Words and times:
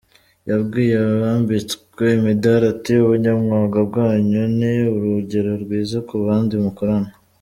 Yabwiye 0.49 0.95
abambitswe 1.05 2.03
imidari 2.17 2.65
ati"Ubunyamwuga 2.73 3.79
bwanyu 3.89 4.41
ni 4.57 4.71
urugero 4.95 5.51
rwiza 5.63 5.97
ku 6.07 6.15
bandi 6.25 6.53
mukorana. 6.65 7.11